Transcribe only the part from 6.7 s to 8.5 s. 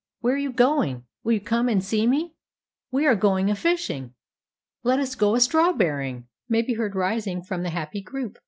heard rising from the happy group.